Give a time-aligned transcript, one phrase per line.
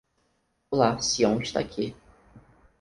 [0.71, 1.95] Olá, Siôn está aqui.